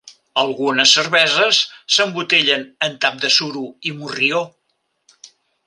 [0.43, 1.59] Algunes cerveses
[1.97, 4.43] s'embotellen amb tap de suro i morrió.